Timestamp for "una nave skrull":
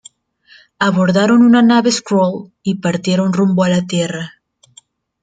1.43-2.51